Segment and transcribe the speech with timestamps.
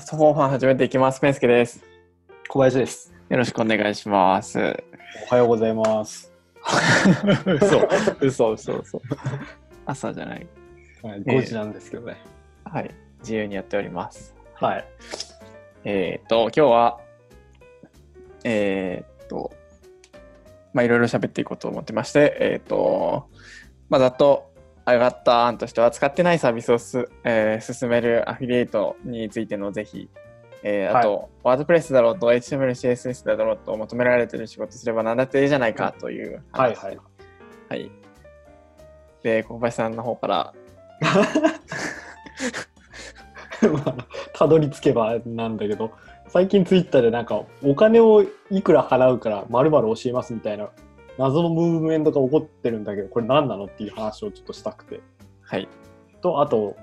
[0.00, 1.20] ストフォーファン始めていきます。
[1.20, 1.84] ペンスケです。
[2.48, 3.12] 小林です。
[3.28, 4.58] よろしくお願いします。
[4.58, 4.62] お
[5.30, 6.32] はようございます。
[7.44, 7.86] 嘘、
[8.18, 9.02] 嘘、嘘、嘘。
[9.84, 10.46] 朝じゃない。
[11.02, 12.16] はい、5時なんですけどね。
[12.64, 12.90] はい。
[13.20, 14.34] 自由にやっております。
[14.54, 14.84] はい。
[15.84, 17.00] えっ、と、今日は、
[18.44, 19.52] えっ、と、
[20.72, 23.28] まあ、いろいろ喋っていこうと思ってまして、えっ、と、
[23.90, 24.49] まあ、ざっと
[24.86, 30.08] 上がった案としては、使ってないサービスをす、えー進めるアフィリエイトについてのぜひ、
[30.62, 36.76] えーあと、ワードプレスだろうと HTML、CSS だろうと求められてる仕事すれば何だっていいじゃないかという話。
[36.76, 36.98] はいはい。
[37.68, 37.90] はい。
[39.22, 40.54] で、小林さんの方から、
[43.62, 45.92] まあたどり着けばなんだけど、
[46.28, 50.68] 最近ツイッターでなんか、お金をいくら払うから〇〇教えますみたいな
[51.18, 55.00] 謎のムーブメントが起こってるんだけど、これ何なのっていう話をちょっとしたくて。
[55.42, 55.68] はい。
[56.20, 56.76] と、あと、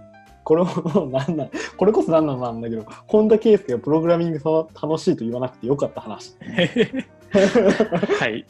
[0.44, 6.36] これも何 なこれこそ何なのなんだけど、本田圭佑がプログラミングが楽しいと言わなくてよかった話。
[8.19, 8.45] はい。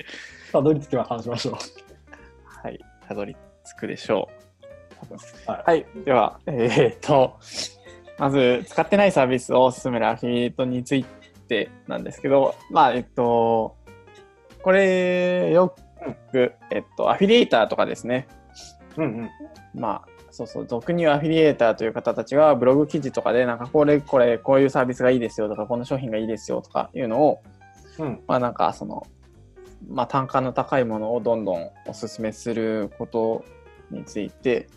[0.52, 1.56] たどり着けば話しましょう。
[2.45, 2.80] はい。
[3.08, 4.47] たどり着くでしょう。
[5.50, 5.86] はいはい。
[6.06, 7.38] では、えーっと、
[8.17, 11.06] まず、使ってないサービスを進めるアフィリエイトについ
[11.47, 13.77] てなんですけど、まあ、えっと、
[14.61, 15.75] これ、よ
[16.31, 18.27] く、えっと、アフィリエイターとかですね。
[18.97, 19.30] うんうん。
[19.73, 27.39] まあ、そうそう、俗に言うアフィリエイターという方たちがブログ記事とかで、なんかこれ、これ、こういうサービスがいいですよとか、この商品がいいですよとかいうのを、
[28.00, 28.23] うん。
[28.28, 29.08] まあなんかその、
[29.88, 33.45] まあ単価の高いものをどんどんお勧めすること
[33.91, 34.67] について、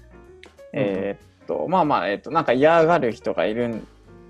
[0.73, 3.87] えーっと、まあまあ、えーっと、なんか嫌がる人がいるん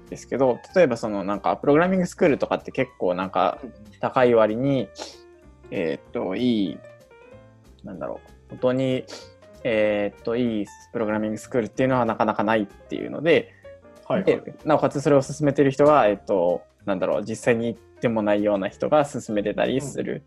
[0.08, 3.58] ですけど、例えばそのなんかプログラミングスクールとかって結構なんか
[4.00, 4.88] 高い割に、
[5.70, 6.78] えーっと、いい、
[7.84, 9.04] なんだろう、本当に、
[9.64, 13.52] えーっと、いいプログラミングスクールっていうのはなかなかないっていうので、
[14.06, 14.54] はい、はいで。
[14.64, 20.22] なおかつそれを進めてる人が、えっと、なんだろう、実際に行ってもないような人が進めてたりする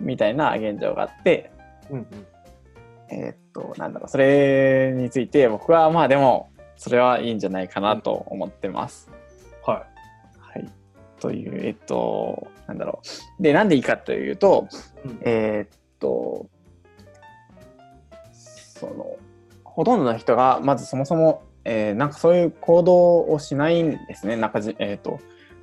[0.00, 1.50] みたいな現状があって、
[1.90, 2.06] うんうん。
[3.10, 9.10] えっと、なんだろう、それについて僕はまあでも、それはいいんじゃないかなと思ってます。
[9.64, 9.91] ははい。
[11.22, 13.00] という、えっと、なんだろ
[13.38, 13.42] う。
[13.42, 14.66] で、なんでいいかというと、
[15.04, 15.08] い。
[15.08, 16.48] うんえーっと、
[18.32, 19.16] その、
[19.62, 24.34] ほとんどの人が、まずそもそも、えーなんかそういう行動をしないんですね。
[24.34, 25.20] なんかじ、えーっと、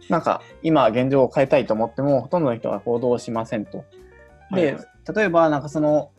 [0.07, 3.83] なんか今現状を変えたいと思っても、ほとんどの人が行動をしませんと。
[4.51, 6.11] で、はいはい例えば、なんかその、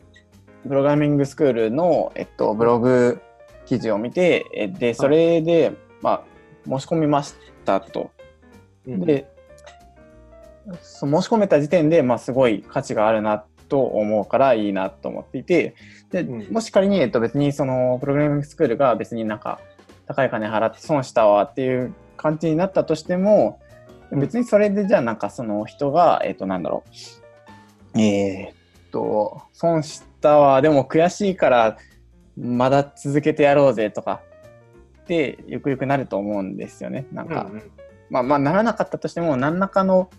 [0.67, 3.21] プログラミングスクールの、えっと、ブログ
[3.65, 5.71] 記事を見て、えで、それで、
[6.01, 6.23] まあ、
[6.65, 8.11] 申し込みましたと。
[8.87, 9.30] うんで、
[10.81, 15.75] 申し込めた時点で、まあ、すごい価値があるなと思うからいいなと思っていて、
[16.11, 16.53] で、うん。
[16.53, 19.59] もし仮に、えっと、別にそのプログラミングスクールが別になんか
[20.07, 23.59] 高い金払って損したわっていう感じになったとしても、
[24.11, 24.19] うん。
[24.19, 26.83] 別にそれでじゃあなんかその人が、えっと、なんだろ
[27.95, 28.55] う、えーっ
[28.91, 31.77] と、損したわ、でも悔しいから
[32.37, 34.21] まだ続けてやろうぜとか
[35.03, 37.07] ってゆくゆくなると思うんですよね。
[37.11, 37.71] なんか、うんうん。
[38.09, 40.09] まあまあならなかったとしても何らかの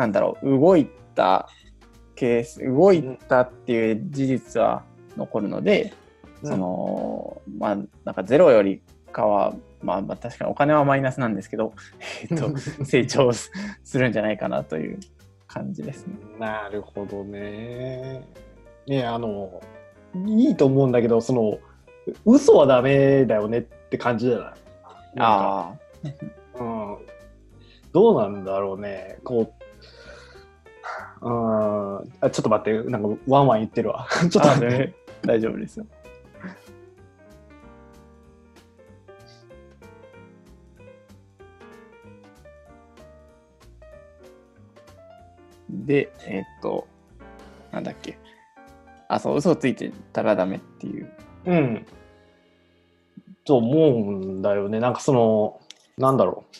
[0.00, 1.46] なんだろう動いた
[2.14, 4.82] ケース動いたっていう事実は
[5.18, 5.92] 残るので、
[6.42, 8.80] うんそのまあなんかゼロより
[9.12, 11.74] かはまあまあ確かにお金はマイナスなんですけど、
[12.30, 12.56] えっと
[12.86, 13.52] 成長す
[13.84, 14.98] するんじゃないかなという
[15.46, 16.14] 感じですね。
[16.38, 18.24] なるほどね。
[18.86, 19.60] ねあの、
[20.26, 21.58] いいと思うんだけど、その、
[22.24, 24.46] 嘘はダメだよねって感じじゃない？
[24.46, 25.76] なんか
[26.56, 26.96] あうん。
[27.92, 29.18] どうなんだろうね。
[29.24, 29.59] こう、うん。
[31.22, 34.06] あ、ちょっと待って、なんかワンワン言ってるわ。
[34.20, 34.78] ちょっとあ、待って。
[34.78, 35.86] ね、大丈夫ですよ。
[45.68, 46.86] で、えっと、
[47.72, 48.18] なんだっけ。
[49.08, 51.10] あ、そう、嘘をついてたらダメっていう。
[51.46, 51.86] うん。
[53.44, 54.80] と思うんだよね。
[54.80, 55.60] なんかその、
[55.98, 56.56] なんだろう。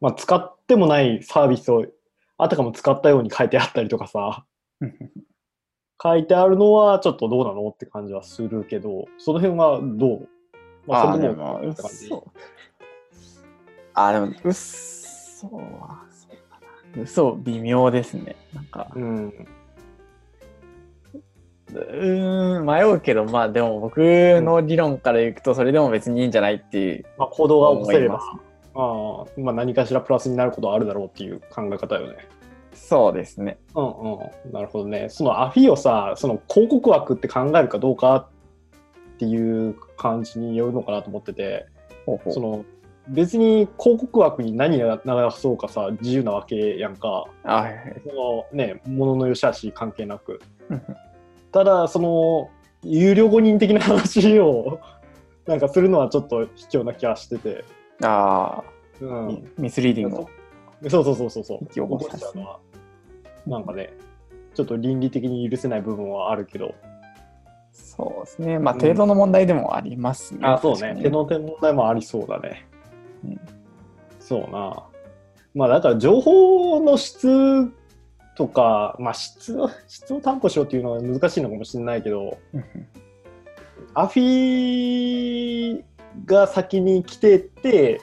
[0.00, 1.86] まあ、使ってもないサービスを、
[2.42, 4.44] あたかも使ったように書いてあったりとかさ、
[6.02, 10.28] 書いてあるのはちょっとどうなのって感じはするけど、その辺はどう？
[10.88, 12.06] あ、でそれでも、って感じ？
[12.06, 12.32] 嘘。
[13.94, 17.02] あ、でも、嘘は、そうだな。
[17.02, 18.36] 嘘、微妙ですね。
[18.54, 19.46] なんか、うん。
[21.72, 27.04] うーん、迷うけど、まあでも僕の理論からいくと、それでも別にいいんじゃないっていう。
[27.18, 28.20] まあ、行動が起こせれば
[28.80, 32.16] ああまあ、何かしらプラスになることはあるだろうっていう考え方よね。
[32.72, 33.58] そうですね。
[33.74, 34.52] うんうん。
[34.52, 35.08] なるほどね。
[35.08, 38.16] そのアフィをさ、その広告枠って考えるかどうか
[39.14, 41.66] っていう感じによるのかなと思ってて、
[42.06, 42.64] ほうほうその
[43.08, 50.82] 別に広告枠に何が流そうかさ自由なわけやんかそのねものの良し悪し関係なくうん
[51.50, 52.50] ただその
[52.82, 54.80] 有料誤認的な話を
[55.46, 57.64] なんかするのはちょっと卑怯な気がしてて、
[58.02, 58.64] ああ、
[59.00, 60.30] うん、ミミスリーディングを。
[60.88, 61.04] そう。
[61.04, 62.60] そうそうそうそう起こしたのは。
[63.46, 63.92] なんかね
[64.54, 66.74] ちょっと倫理的に許せない部分はあるけど、
[67.72, 68.58] そうですね。
[68.58, 70.40] まあ、うん程度の問題でもありますね。
[70.42, 70.80] あそうね。
[70.80, 71.02] 確かに。
[71.02, 72.66] 手の手問題もありそうだね、
[73.24, 73.40] うん。
[74.18, 74.82] そうな。
[75.54, 77.70] まあだから情報の質
[78.36, 82.64] とか、まあ、質を質を担保しようっていうのは難しいのかもしれないけどうん
[83.92, 85.82] アフィ
[86.24, 88.00] が先に来てて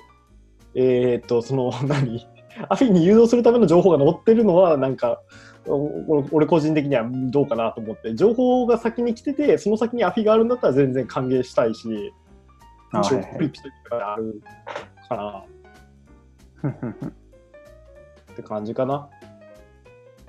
[0.76, 2.28] えっ、とその 何？
[2.70, 5.22] アフィに誘導するための情報が載ってるのはなんか
[5.68, 8.16] お俺個人的にはどうかなと思って。
[8.16, 12.14] 情報が先に来ててその先にアフィがあるんだったら全然歓迎したいし
[12.94, 13.40] 一応あはいはい。
[13.42, 14.42] リピとかある
[15.10, 15.16] か
[16.64, 16.70] な
[18.32, 19.10] って感じかな。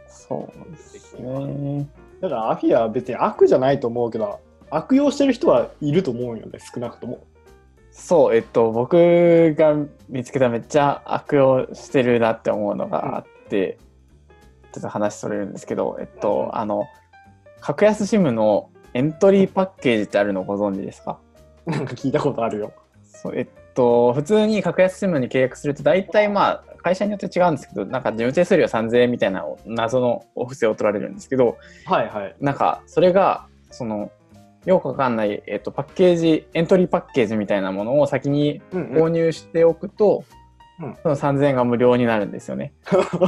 [0.07, 1.89] そうですね。
[2.21, 4.41] だからアフィは別に悪じゃないと思うけど
[4.71, 7.25] 悪用してる人はいると思うよね少なくとも
[8.01, 9.75] そう、えっと、僕が
[10.09, 13.77] 見つけためっちゃ悪用してるなって思うのがあって、
[14.73, 16.87] ちょっと話それるんですけど、えっと、あの、
[17.61, 21.19] 格安 SIM のエントリーパッケージってあるのご存知ですか？
[21.67, 22.73] なんか聞いたことあるよ。
[23.03, 32.37] そうえっと、普通に格安 SIM に契約すると、大体まあ、会社によって違うんですけど、なんか事務手数料3000円みたいな謎のお布施を取られるんですけど、はいはい。
[32.41, 34.11] なんか、それが、その、
[34.65, 40.25] よくわかんない、えっと、パッケージ、エントリーパッケージみたいなものを先にうん購入しておくと、
[40.81, 40.97] うん。
[41.03, 42.73] その3000円が無料になるんですよね。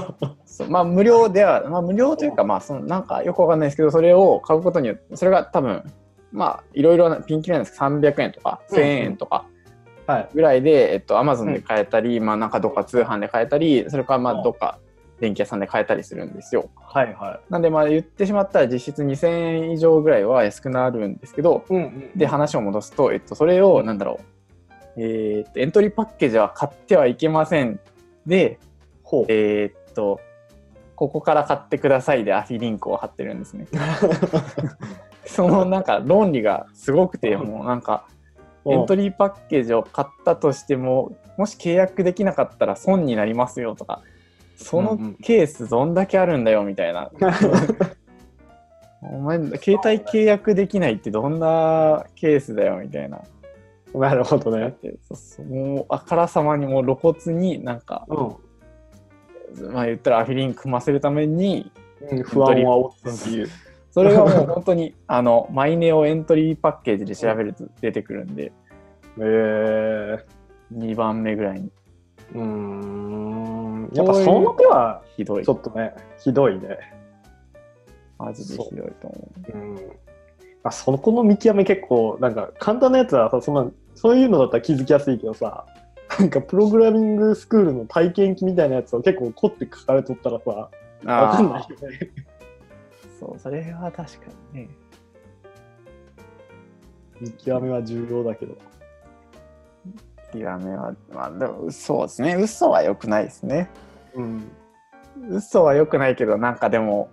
[0.68, 5.82] まあ無料では、まあ無料というか、まあそのなんかよくわかんないですけど、それを買うことによって、それが多分、
[6.32, 9.46] まあいろいろなピンキリなんですけど、300円とか1000円とか
[10.06, 10.28] はい。
[10.34, 14.40] ぐらいで、えっと、Amazon で買えたり、まあなんかどっか通販で買えたり、それからまうん。
[14.40, 14.78] あどっか
[15.20, 16.70] 電気屋さんで買えたりするんですよ。
[16.76, 21.74] はいはなんでまあ言ってしまったら実質2000円以上ぐらいは安くなるんですけど、い。
[21.74, 24.20] うんうんで話を戻すと、えっと、それをなんだろ
[24.96, 27.78] う、えーっとエントリーパッケージは買ってはいけません
[28.26, 28.58] で、
[29.02, 29.26] ほう。
[29.28, 30.20] えーっと
[30.96, 33.66] ここから買ってくださいでアフィリンクを貼ってるんですね。
[35.24, 38.04] そのなんか論理がすごくてもうなんか
[38.66, 44.02] エントリーパッケージを買ったとしてももし契約できなかったら損になりますよとか
[44.60, 47.10] そのケースどんだけあるんだよみたいな。
[49.02, 53.22] お前携帯契約できないってどんなケースだよみたいな。
[53.94, 54.74] なるほどね。
[55.02, 58.14] そうそうもうあからさまにもう露骨になんか、う
[59.70, 59.72] ん。
[59.72, 61.72] まあ言ったらアフィリンク組ませるために
[62.10, 63.48] うん不安を煽ってっていう。
[63.90, 68.52] それがもう本当にあのマイネオエントリーパッケージで調べると出てくるんで
[69.18, 70.18] えー。
[70.72, 71.70] 2番目ぐらいに
[72.34, 73.59] うーん。
[73.92, 76.78] やっぱその手はひどいちょっとね、ひどいね。
[78.18, 79.78] マジでひどいと思ううん。
[80.62, 85.66] あそこの見極め結構、なんか簡単なやつはさ、そんなそういうのだったら気づきやすいけどさ、
[86.18, 90.70] なんかプログラミングスクールの体験記みたいなやつを結構凝って書かれとったらさ、わ
[91.04, 92.10] あかんないあよね。
[93.18, 94.68] そうそれは確かにね
[97.20, 98.56] 見極めは重要だけど。
[100.32, 103.70] 極めはまあでもそうですね嘘は良くないですね
[104.14, 104.50] うん。
[105.30, 107.10] 嘘は良くないけどなんかでも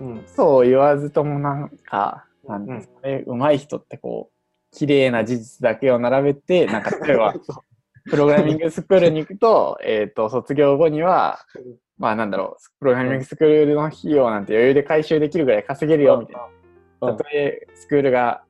[0.00, 0.24] うん。
[0.26, 7.34] 嘘を言わずともなんか、んなんですかね、上手い人ってこう、綺麗な事実だけを並べて、なんか例えば、
[8.10, 11.38] プログラミングスクールに行くと、 えっと、卒業後には、
[11.96, 16.42] まあなんだろう、プログラミングスクールの費用なんて余裕で回収できるぐらい稼げるよ、みたいな。
[16.46, 16.64] うん
[17.00, 18.44] たとえスクールが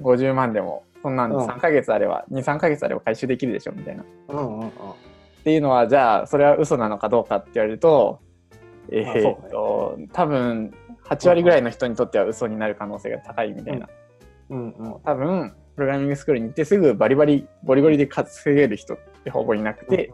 [0.00, 4.02] 50万でも、そんなんうん3ヶ月あれば、2、3ヶ月あれば回収できるでしょ、みたいな。
[4.02, 4.70] っうんうんうん。
[5.42, 8.20] ていうのは、じゃあ、それは嘘なのかどうかって言われると、
[8.90, 10.74] えーっと、多分、
[11.04, 13.88] 8割ぐらいの人にとっては嘘になる可能性が高いみたいな。
[14.50, 15.00] うんうん。
[15.02, 20.12] 多分、プログラミングスクールに行ってすぐバリバリ、ゴリゴリで稼げる人ってほぼいなくて、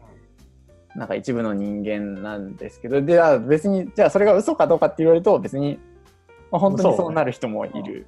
[0.94, 5.80] なんか一部の人間なんですけど、で、あ別に、じゃあそれが嘘かどうかって言われると、別に、
[6.52, 8.06] まあ、本当にそうなる人もいる。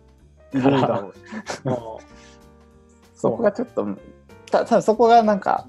[0.53, 1.21] いるだろうし。
[3.31, 3.87] そこがちょっと、
[4.51, 5.67] た多分そこがなんか、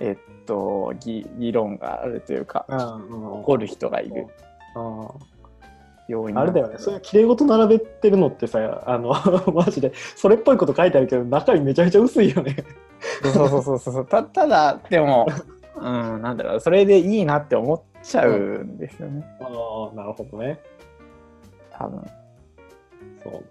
[0.00, 3.40] えっと議、議論があるというか、うんうん。
[3.40, 4.26] 怒る人がいる。
[4.76, 5.08] うん。
[6.08, 9.14] 要因あれだよね、そういう綺麗事並べてるのってさ、あの、
[9.54, 12.56] マジで、それっぽいこと書いてあるけど、中身めちゃめちゃ薄いよね。
[13.22, 15.26] そうそうそうそうたただでも、
[15.76, 16.60] うん、なんだろう。
[16.60, 20.60] それでいいなって思っちゃうんですよね、ああ、なるほどね。
[21.70, 22.04] 多分。
[23.22, 23.44] そう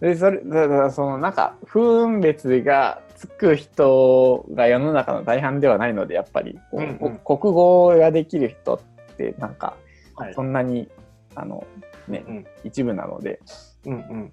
[0.00, 7.18] でそれだからそのなんか分別がつく人が世の中の大半ではないのでやっぱり、こううんうん。
[7.18, 9.76] こ国語ができる人ってなんか
[10.16, 10.34] はい。
[10.34, 10.88] そんなに
[11.34, 11.66] あの
[12.08, 12.46] ね、うん。
[12.64, 13.40] 一部なので。
[13.84, 14.32] うんうん。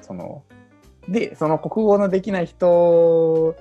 [0.00, 0.44] その
[1.08, 3.56] でその国語のできない人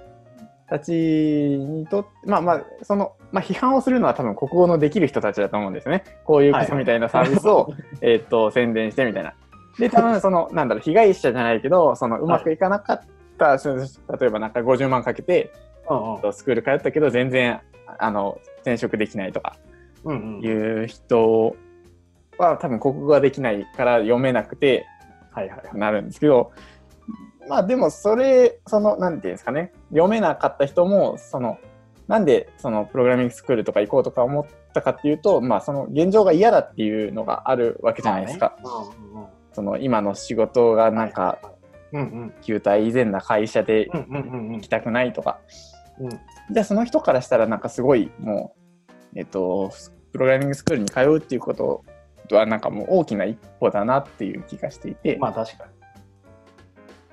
[0.67, 6.03] たちにとってまあまあその、まあ、批判をするのは多分国語のできる人たちだと思うんですね。
[6.25, 9.33] こういうクソみたいなサービスを、 えーっと宣伝してみたいな。
[9.77, 12.57] で多分そのなんだろう被害者じゃないけどそのうまくい。
[12.57, 13.01] かなかっ
[13.37, 13.83] た、その
[14.19, 15.51] 例えばなんか50万かけて
[15.89, 16.33] うんうん。
[16.33, 17.61] スクール通ったけど全然
[17.97, 19.55] あの転職できないとか
[20.05, 21.55] いう人
[22.37, 24.85] は多分国語ができないから読めなくて
[25.31, 25.77] はいはいはい。
[25.77, 26.51] なるんですけど
[27.47, 31.57] まあでもそれそのなんていうんですかね読めなかった人もその
[32.07, 41.39] なんでそのプログラミングスクールとか行こうとか思ったかっていうとまあその現状が嫌だっていうのがあるわけじゃないですか、うんうんその今の仕事がなんか
[42.41, 45.39] 球体以前な会社で行きたくないとか、
[45.99, 46.09] うん。
[46.09, 48.55] じゃあその人からしたらなんかすごいも
[49.15, 49.71] うえっと
[50.11, 51.83] プログラミングスクールに通うっていうこと
[52.31, 55.67] はなんかもう大きな一歩だなっていう気がしていて、まあ確か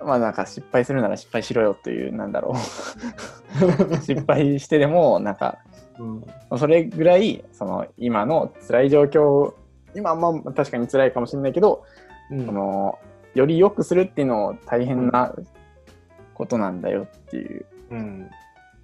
[0.00, 3.96] まあなんか失敗するなら失敗しろよというなんだろう。
[4.00, 5.58] 失敗してでもなんか
[5.98, 6.04] に。
[6.52, 6.58] うん。
[6.58, 9.54] それぐらいその今の辛い状況
[9.94, 11.84] 今はまあ確かに辛いかもしれないけど、
[12.30, 12.46] うん。
[12.46, 12.98] その
[13.34, 15.34] より良くするっていうのを大変な
[16.34, 18.30] ことなんだよっていううん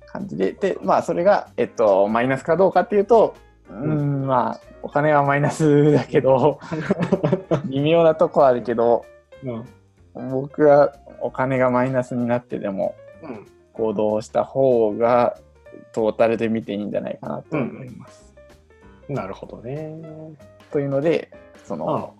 [0.06, 0.52] 感じで。
[0.52, 3.34] でまあそれが、えっと、マイナスかどうかっていうと
[3.70, 6.58] うんまあお金はマイナスだけど
[7.66, 9.04] 微妙なとこあるけど
[9.44, 9.52] う
[10.20, 10.30] ん。
[10.30, 13.46] 僕はお金がマイナスになってでもうん。
[13.72, 15.38] 行動した方が
[15.92, 18.34] トータルで見ていいんじゃないかなと思います。
[19.08, 19.98] なるほどね。
[20.70, 21.30] というので
[21.64, 22.14] その、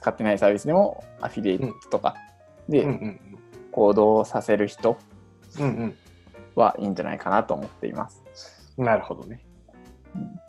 [0.00, 2.14] 使ってないサービスでもアフィリエイトとか
[2.68, 2.86] で
[3.70, 4.96] 行動させる人
[5.58, 5.94] うん
[6.54, 8.22] はいいんじゃないかなと思っています。
[8.76, 8.84] うん。
[8.84, 9.40] なるほどね
[10.14, 10.40] うん。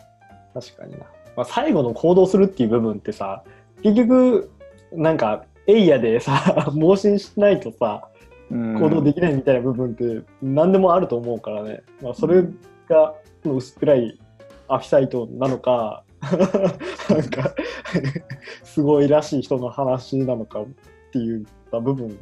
[0.53, 0.99] 確かにな。
[1.35, 3.43] まあ、最後の行動するっていう部分ってさ、
[3.83, 4.51] 結局、
[4.91, 8.07] なんか、エイヤでさ、 盲信しないとさ、
[8.49, 11.83] うん行動できないみたいな部分って何でもあると思うからね。
[12.01, 12.43] まあ、それ
[12.89, 13.15] が
[13.45, 14.19] 薄っぺらい
[14.67, 17.53] アフィサイトなのか、 なんか、
[18.63, 20.65] すごいらしい人の話なのかっ
[21.11, 22.17] ていう部分。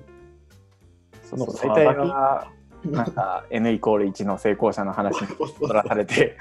[1.23, 2.51] そうそうの差大体は
[2.85, 6.37] なんか N イコール1の成功者の話に取らされて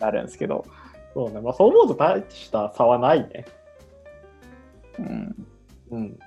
[0.00, 0.64] あるんですけど、
[1.12, 1.40] そうね。
[1.40, 3.44] まあ、そう思うと大した差はないね。
[4.98, 5.46] うん、
[5.90, 6.18] うん。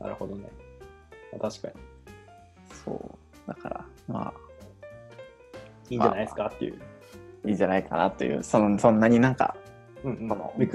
[0.00, 0.48] なるほどね。
[1.32, 1.74] まあ確かに。
[2.84, 4.34] そうだからまあ
[5.88, 6.78] いいんじゃないですかっていう。
[7.46, 9.54] いいんじゃないかなというそのそんなになんか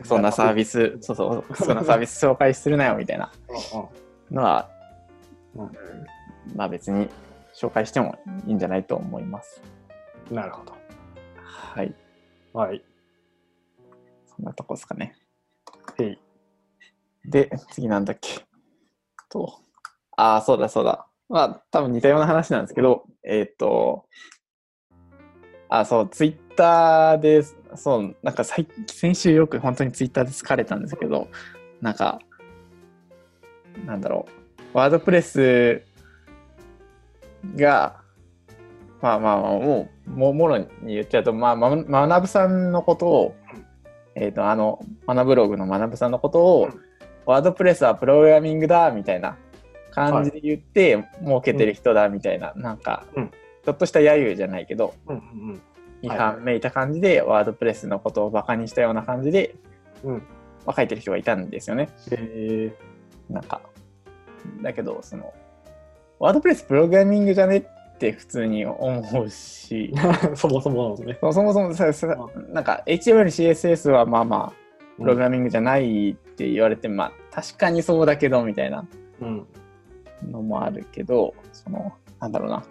[0.04, 3.32] そんなサービスそうそうそんなサービス紹介するなよみたいな
[4.32, 4.70] のは、
[5.56, 5.72] うん
[6.56, 7.08] まあ別に
[7.54, 8.18] 紹介しても
[8.48, 9.62] いいんじゃないと思います。
[10.32, 10.74] うんなるほど。
[11.44, 11.94] はい
[12.54, 12.84] はい。
[14.26, 15.16] そんなとこですかね。
[17.26, 18.46] で、次なんだっけ。
[19.30, 19.60] と、
[20.18, 21.08] ああ、そうだそうだ。
[21.28, 24.06] まあ、多分似たような話なんですけど、えっ、と、
[25.68, 27.44] あそう、ツイッターで、
[27.76, 31.28] そう、なんか最先週よく本当にツイッターで疲れたんですけど、
[31.82, 32.20] なんか、
[33.86, 34.26] なんだろ
[34.74, 35.82] う、ワードプレス
[37.56, 38.02] が、
[39.02, 43.36] まあまあまあ、もう、ももろに言っちゃうと、まあ、ま、まなぶさんのことを、
[44.16, 46.90] えっ、と、あの、マナブログのまなぶさんのことを、うん
[47.30, 49.38] ワードプレスはプログラミングだみたいな
[49.92, 53.32] 感じで言って、儲けてる人だみたいな、なんか、うん。
[53.64, 55.16] ちょっとした揶揄じゃないけど、うん。
[55.16, 55.62] うん
[56.02, 59.56] 批判めいた感じで、ワードプレスのことをバカにしたような感じで、
[60.04, 60.14] うん。
[60.66, 61.90] まあ書いてる人がいたんですよね。
[62.12, 62.74] え
[63.30, 63.62] なんか。
[64.62, 65.34] だけど、その、
[66.20, 71.18] ワードプレスプログラミングじゃねって普通に思うし、ー、 そもそもなのね。
[71.20, 72.08] そもそもささ
[72.50, 74.54] なんか HTML、CSS はまあまあ、
[74.98, 78.86] プログラミングじゃないって言われて、まあ確かにそうだけどみたいな
[79.22, 79.48] うん。
[80.30, 82.64] のもあるけど、その、なんだろうな。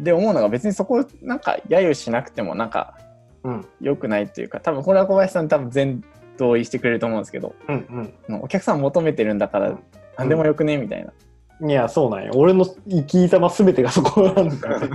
[0.00, 2.98] で、思うのが別にそこなんか揶揄しなくてもなんか
[3.44, 3.66] うん。
[3.80, 6.04] 良くないっていうか、多分これは小林さん多分全
[6.36, 9.78] 同意してくれると思うんですけど、うんお客さん求めてるんだから
[10.16, 11.12] 何でもよくねみたいな。
[11.60, 11.70] うん。
[11.70, 12.32] いや、そうなんよ。
[12.34, 14.88] 俺の生き様すべてがそこなんだから、ね。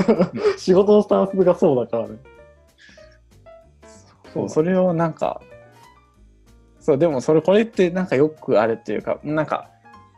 [0.56, 2.16] 仕事のスタンスがそうだからね。
[4.32, 5.40] そう、それをなんか、
[6.80, 9.68] そう、でもそれ、これってなんかよくあるっていうか、なんか、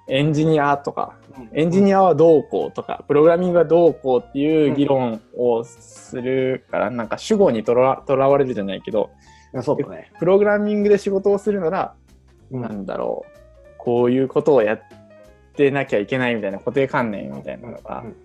[0.07, 1.15] エンジニアとか、
[1.53, 9.11] エンジニアはどうこうとか、プログラミングはどうこうっていう議論をするから、なんか主語にとらとらわれるじゃないけど、
[9.55, 10.13] アそうだね。
[10.19, 11.95] プログラミングで仕事をするなら、
[12.51, 14.83] うんなんだろう、こういうことをやっ
[15.57, 18.17] てなきゃいけないみたいな固定観念みたいなのがうん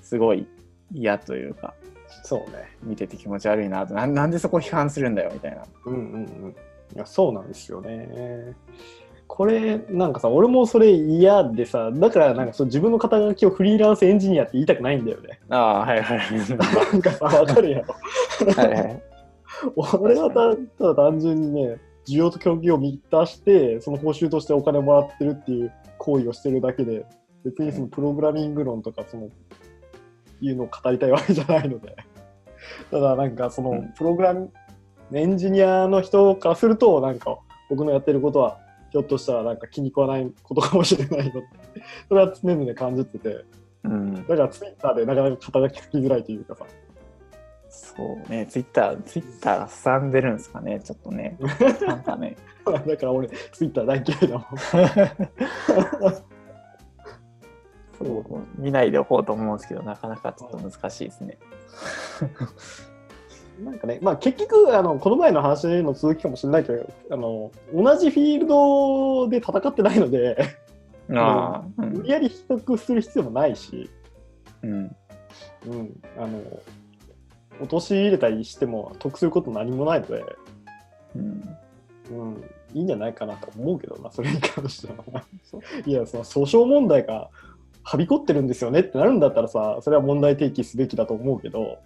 [0.00, 0.46] すごい
[0.92, 1.74] 嫌というか
[2.22, 2.76] そうね。
[2.82, 5.64] 見てて気持ち悪いなとなんなんでそこ批判するんだよみたいな。
[5.84, 6.56] うんうんうん。
[6.94, 8.54] いや、そうなんですよね。
[9.28, 15.40] これ、なんかさ、俺もそれ嫌でさ、だからなんかその自分の肩書きをフリーランスエンジニアって言いたくないんだよね。
[15.50, 16.38] ああはいはいはい。
[16.92, 17.94] なんかさ、わかるやろ。
[18.54, 19.02] はいはい
[19.74, 27.06] 俺はたただ単純にね、需要と供給を満たして、その報酬としてお金をもらってるっていう行為をしてるだけで、
[27.44, 29.28] 別にそのプログラミング論とか、その、
[30.40, 31.96] いうのを語りたいわけじゃないので。
[32.90, 34.48] ただなんかそのうんプログラミ
[35.12, 37.38] エンジニアの人からすると、なんか
[37.70, 38.58] 僕のやってることは、
[38.96, 41.48] ひょっとしたらなんか気に食わないことかもしれないのって、
[42.08, 43.44] それは常々感じてて、
[43.84, 46.64] うん、だからツイッターでなかなか肩書きつきづらいというかさ、
[47.68, 51.36] そうね、ツイッター、ツイッターがすさんでるんですかね、ちょっとね。
[51.86, 52.38] なんかね。
[52.64, 54.46] だから俺、ツイッター大嫌いだもん。
[57.98, 58.24] そう
[58.58, 61.36] 見ないでおこうと思うんですけど、なかなかちょっと難しいですね。
[63.60, 70.56] なんかね、まあ、結局あの、この前の話の続きかもしれないけどあの、同じフィールドで戦ってないので、
[71.10, 73.90] ああ、うん無理やり比較する必要もないし、
[74.62, 74.96] うん。
[75.66, 76.42] うん、あの
[77.60, 80.24] 陥れたりしても得すること何もないので、
[81.14, 81.56] うん。
[82.10, 82.44] うん、
[82.74, 85.24] いいんじゃないかなと思うけどな、それに関しては。
[85.84, 87.30] いや、その訴訟問題が
[87.82, 91.78] はびこってるんですよねってなるんだったらさ、それは問題提起すべきだと思うけど、ね、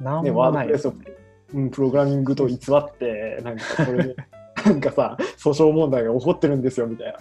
[0.00, 1.16] なんもワードプレスをないですね。、
[1.54, 4.16] うん、プログラミングと偽って、 なんかこれで、
[4.64, 7.18] なんかさ、訴訟問題が起こってるんですよみたいな。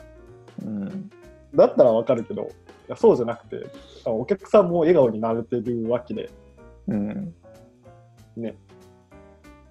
[0.65, 1.09] うん。
[1.55, 2.45] だったらわかるけど、い
[2.87, 3.67] やそうじゃなくて、
[4.05, 6.29] お客さんも笑顔になれてるわけで、
[6.87, 7.33] うん。
[8.35, 8.55] ね。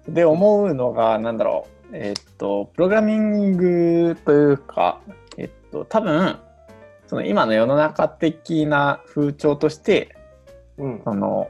[0.07, 1.79] で、思うのが、なんだろう。
[1.91, 5.01] えっと、プログラミングというか、
[5.37, 6.37] えっと、多分、
[7.07, 10.15] その今の世の中的な風潮として、
[10.77, 11.49] うん、その、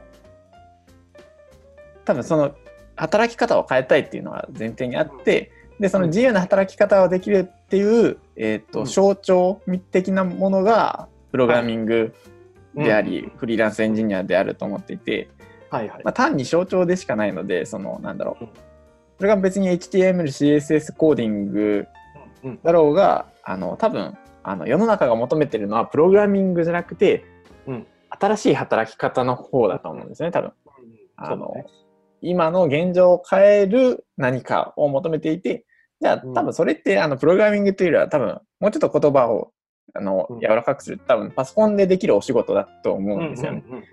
[2.10, 2.56] 多分その
[2.96, 8.86] 働き方を変えたいっていうのが前提にあって、で、その自由な働き方をできるっていう、えっと、うん。
[8.86, 12.12] 象徴的なものが、プログラミング
[12.74, 15.30] であり、フリーランスエンジニアであると思っていて、
[15.70, 16.02] はいはい。
[16.04, 18.44] まあ、単に象徴でしかないので、その、なんだろう。
[18.44, 18.50] うん。
[19.18, 21.86] それが別に HTML、CSS コーディング
[22.42, 22.60] うん。
[22.62, 27.24] だろうが、あの、多分、あの、世の中が求めてるのはプログラミングじゃなくて、
[27.68, 27.86] うん。
[28.10, 30.52] 新しい働き方の方だと思うんですね、多分。
[31.16, 31.64] あの、ね
[32.22, 35.64] 今の現状を変える何かを求めていて、
[36.00, 39.52] じゃあうん多分それって、あの、プログラミングというよりは多分、もうちょっと言葉を、
[39.94, 41.00] あのうん、柔らかくする。
[41.06, 43.62] 多分、パソコンでできるお仕事だと思うんですよね。
[43.66, 43.84] うんうんうん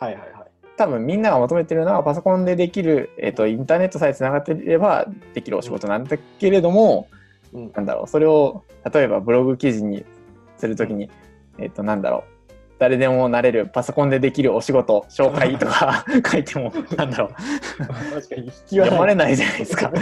[0.00, 0.50] はいはいはい。
[0.78, 7.06] 多分みんなが求めてるのはパソコンでできる、えっとインターネットさえつながっていればできるお仕事なんだけれども、
[7.52, 10.06] うんなんだろうそれを例えばブログ記事に
[10.56, 11.10] するときに、
[11.58, 12.39] えっとなんだろう
[12.80, 17.28] 誰でもなれるパソコンでできるお仕事紹介とか 書いてもなんだろう
[18.14, 19.36] 確かに引きは読まれない。
[19.36, 19.92] じゃないですか。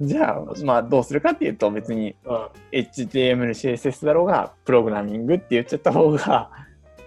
[0.00, 6.50] じゃあまあどうするかっていうと別にうん HTML、CSS だろうがプログラミングって言っちゃった方が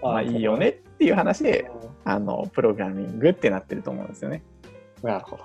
[0.00, 0.68] まあいいよね。
[0.68, 1.68] っていう話で
[2.04, 4.44] あのプログラミングってなってると思うんですよね。
[5.02, 5.42] なるほど。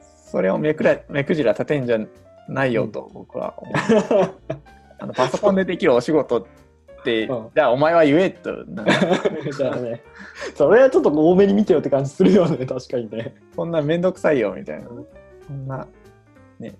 [0.00, 2.00] それをめくらめくじら立てんじゃ
[2.48, 4.34] ないよと僕は思う。
[5.04, 6.46] あのパソコンでできるお仕事っ
[7.04, 7.48] て、うん。
[7.54, 8.50] じゃあお前は言えと。
[9.56, 10.02] じゃあね、
[10.54, 13.34] それはちょっと多めに見てよって感じするよね、確かにね。
[13.54, 14.88] そんなめんどくさいよみたいな。
[15.46, 15.86] そんな、
[16.58, 16.74] ね。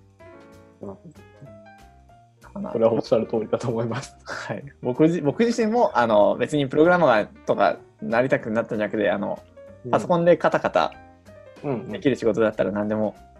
[2.55, 4.15] かなそれはおっしゃる通りだと思います。
[4.23, 9.39] はい、僕自僕自身もあの別にプログラマーとかなりたくなったんじゃなくてあの
[9.91, 10.93] パソコン、ンでカタカタ
[11.63, 11.89] うん。
[11.89, 13.34] できる仕事だったら何でもうん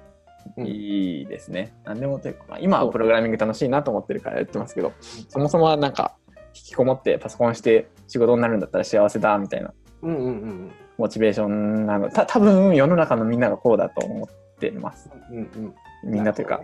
[0.57, 1.73] いいですね。
[1.83, 4.93] 何でもというか、まあ今はプログラミング楽しいなと思ってるからやってますけど、
[5.29, 6.15] そもそもはなんか
[6.55, 12.09] 引きこもってパソコンして仕事になるんだったら幸せだみたいなうんうんうんモチベーションなの。
[12.09, 14.27] た多分世の中のみんながこうだと思っ
[14.59, 15.09] てます。
[15.29, 16.61] うんうんみんなというか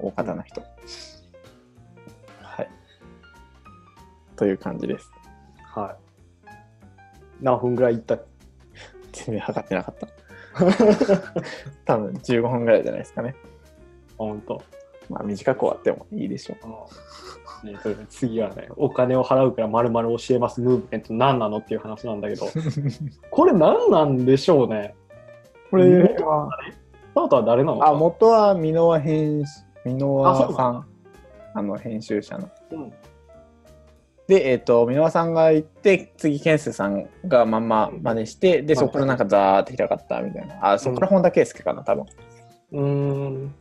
[0.00, 0.62] 大方の人。
[2.42, 2.68] はい。
[4.34, 5.12] という感じです。
[5.62, 5.94] は
[6.48, 6.50] い。
[7.40, 8.18] 何分ぐらいいった？
[9.12, 10.08] 全然測ってなかった。
[11.84, 13.34] 多分15分ぐらいじゃないですかね。
[14.16, 14.62] 本当。
[15.08, 16.56] まあ短く終わってもいいでしょ
[17.62, 17.66] う。
[17.66, 22.46] ね、それで次はね、お金を払うからまるまる教えますムーブメント何なのっていう話なんだけど、
[23.30, 24.94] これ何なんでしょうね。
[25.70, 26.16] これ、ス
[27.14, 30.86] タートは誰なのあ、元は箕輪編集、箕輪さん、
[31.54, 32.48] あの編集者の。
[32.72, 32.92] うん
[34.30, 40.74] で、えっ、と、箕輪さんが行って、次、ケンスさんがまんま真似して、で、そこからなんかザーって開かったみたいな。
[40.74, 42.06] あ、そこから本田圭佑かな、多分。
[42.70, 42.84] うー
[43.46, 43.54] ん。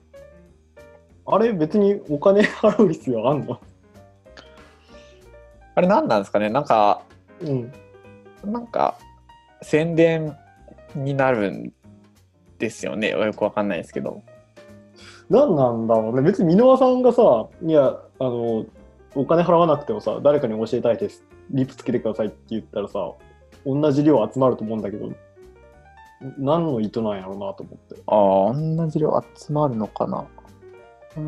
[1.26, 3.60] あれ別にお金払う必要あんの？
[5.74, 6.52] あれ何なんですかね？
[6.52, 7.02] なんか、
[7.42, 7.74] うん。
[8.46, 8.96] なんか、
[9.64, 10.38] 宣伝
[10.94, 11.74] になるん
[12.60, 13.10] ですよね？
[13.10, 14.22] よくわかんないですけど。
[15.32, 16.22] 何なんだろうね。
[16.22, 17.88] 別に箕輪さんがさ、いや、
[18.20, 18.66] あの、
[19.16, 21.26] お金払わなくてもさ、誰かに教えたいです。
[21.52, 23.12] リップつけてくださいって言ったらさ、
[23.66, 25.12] 同じ量集まると思うんだけど、
[26.38, 27.96] 何の意図なんやろうなと思って。
[28.06, 30.26] ああ、同じ量集まるのかな。
[31.16, 31.22] 集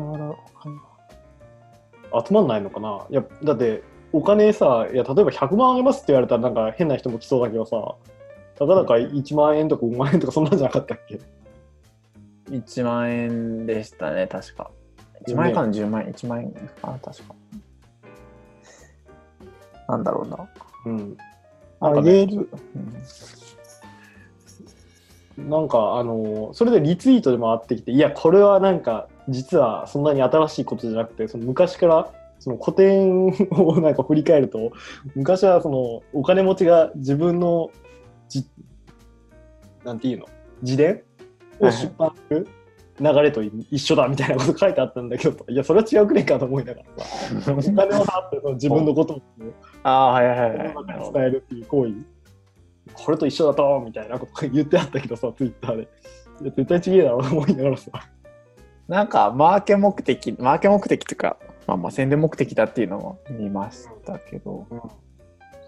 [2.34, 7.96] まんないのかないや、だって、お金さ、いや、例えば100万あげますって言われたらなんか変な人も来そうだけどさ、
[8.54, 11.18] たかだか1万円とか5万円とかそんなんじゃなかったっけ
[12.50, 14.70] ？1万円でしたね、確か。
[15.26, 17.34] 1万円かな、10万円、1万円かな、確か。
[19.92, 20.48] なんだろうな。
[20.86, 21.16] うん。
[21.80, 22.48] なんかあげねる、
[25.36, 34.72] なんかあのそれでリツイートで回ってきていやこれはなんか実はそんなに新しいことじゃなくてその昔からその古典をなんか振り返ると
[35.14, 37.70] 昔はそのお金持ちが自分の
[38.28, 38.46] じ
[39.84, 40.26] なんていうの？
[40.62, 41.02] 自伝
[41.58, 42.46] を出版する
[43.00, 47.52] 流れと一緒だみたいなこと書いてあったんだけどいやそれは違うくねえかと思いながらさ。
[47.52, 49.22] お金を払ってその自分のことを
[49.82, 50.58] ああ、はいはいはい。
[51.12, 51.94] 伝えるっていう行為、
[52.92, 55.82] これと一緒だとみたいなこと言ってあったけどさ、ツイッターで。
[55.82, 57.90] いや絶対違えだろうと思いながらさ。
[58.88, 64.66] なんか、マーケ目的、マーケ目的というか、まあまあ宣伝目的だっていうのも見ましたけど、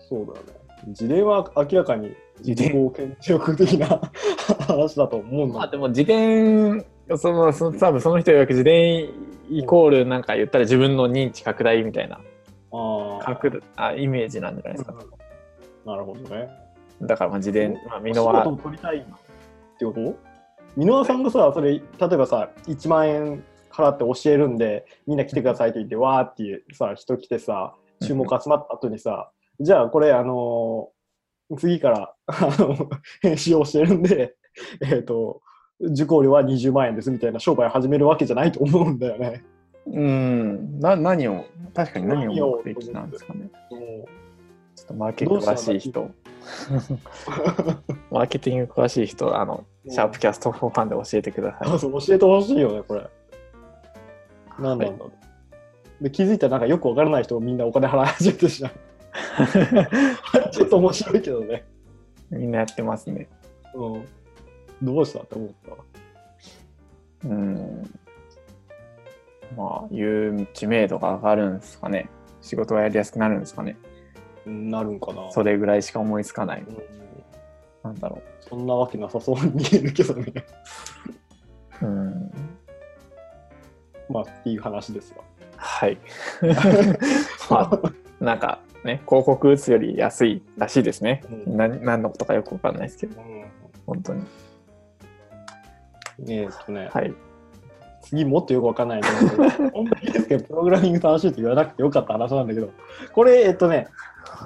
[0.09, 0.65] そうだよね。
[0.89, 4.01] 事例は明らかに自己顕示欲的な
[4.67, 6.85] 話だと思うんだまあでも自伝、
[7.17, 9.11] その、その多分その人よく自伝
[9.51, 12.21] イコールなんか言ったら自分の認知拡大みたいな。
[12.73, 13.19] あ
[13.77, 14.95] あイメージなんじゃないですか。
[15.87, 16.49] なるほどね。
[17.03, 19.05] だからまあ自伝、まあ、美濃お仕事はを取りたいっ
[19.79, 20.01] てこと？
[20.77, 30.95] 箕輪さんがさ、それ、例えばさ、1万円払って教えるんで、みんな来てくださいって言って、わーっていうさ、人来てさ、注目集まった後にさ、じゃあこれ、あのー
[31.59, 32.89] 次から、あの、
[33.21, 34.35] 編集を教えるんで、
[34.81, 35.43] えっ、と、
[35.81, 39.45] 受講料は20万円ですみたいな商売を始めるわけじゃないと思うんだよね。
[39.87, 43.51] うんな何を確かに何何をを目的なんですかね。
[43.71, 44.09] も
[44.75, 46.11] ちょっとマーケティング詳しい人、
[48.11, 51.75] マーケティング詳しい人、あの、うシャープキャストファンで教えてください。
[51.75, 53.07] あそう教えてほしいよね、これ。
[54.59, 55.13] 何なんだろ
[56.01, 56.03] う。
[56.03, 58.71] で気づいたらなんかよくわからない人もみんなお金払い始めてるじゃん。
[60.51, 61.65] ちょっと面白いけどね。
[62.31, 63.29] みんなやってますね。
[63.75, 64.05] うん。
[64.85, 65.49] どうしたって思っ
[67.23, 67.29] た？
[67.29, 67.91] うん。
[69.57, 72.09] まあ、いう知名度が上がるんですかね。
[72.43, 73.77] 仕事がやりやすくなるんですかね。
[74.47, 75.31] うんなるんかな。
[75.33, 76.63] それぐらいしか思いつかない。
[76.63, 76.77] うん
[77.83, 80.33] なんだろそんなわけなさそうに見えるけどね。
[81.83, 81.87] う。
[81.87, 82.33] うん。
[84.09, 85.23] まあ、っていう話ですわ。
[85.57, 85.99] はい。
[87.51, 87.81] まあ、
[88.21, 91.23] なんかね、広告打つより安いらしいですね。
[91.47, 93.23] うん何何のことかよくわかんないですけど、
[93.87, 94.23] 本当に。
[96.21, 97.13] えーっとね、はい。
[98.03, 102.71] 次もっとよくわかんないんだけど、本当にですけど、プログラミング楽しいって言わなくてよかった話なんだけど、
[103.13, 103.89] これ、えっとね、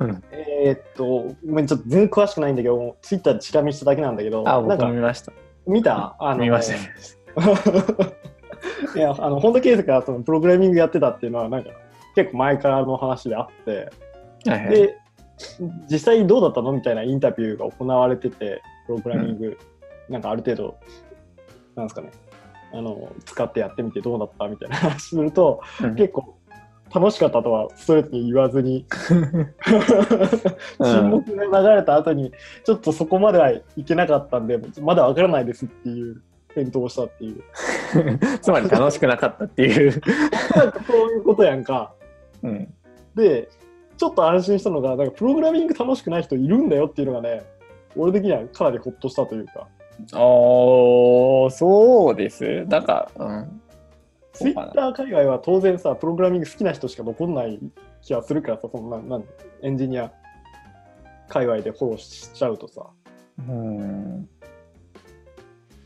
[0.00, 5.32] うんえーっと、ごめん、ちょっと全然詳しくないんだけど、ツイッターでチラ見しただけなんだけど、あ、僕なんかも見ました。
[5.66, 6.16] 見た？
[6.20, 6.74] あの見ました。
[8.96, 11.70] いや、あの、本田圭佑がそのプログラミングやってたっていうのは、なんか、
[12.14, 13.90] 結構前からの話であって、
[14.48, 14.70] はいはい。
[14.70, 14.96] で、
[15.90, 16.72] 実際どうだったの？
[16.72, 19.58] みたいなインタビューが行われてて、プログラミング、
[20.08, 20.78] なんかある程度、
[21.78, 22.10] なんですかね、
[22.72, 26.34] あの、使ってやってみてどうだったみたいな話 すると、うん結構
[26.90, 28.86] 楽しかったとはストレートに言わずに、
[30.80, 32.32] 沈黙が流れた後に、
[32.64, 36.22] ちょっとそこまではいけなかったんで、まだわからないですっていう
[36.54, 37.42] 返答をしたっていう。
[38.40, 40.00] つまり楽しくなかったっていう。
[40.56, 41.92] なんかそういうことやんか。
[42.42, 42.72] うん。
[43.14, 43.50] で、
[43.98, 47.42] ちょっと安心したのが、なんかプログラミング楽しくない人いるんだよっていうのがね、
[47.96, 49.68] 俺的にはかなりほっとしたというか、
[50.14, 52.64] おー、そうです。
[52.66, 53.60] なんか、うん。
[54.32, 57.58] ツイッター界隈は当然さ、プログラミング好きな人しか残んない
[58.02, 59.24] 気がするからさ、そんな、なん
[59.62, 60.12] エンジニア
[61.28, 62.86] 界隈でフォローしちゃうとさ。
[63.38, 64.28] うん。